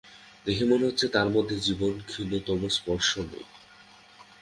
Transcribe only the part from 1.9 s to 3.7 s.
ক্ষীণতম স্পর্শও নেই।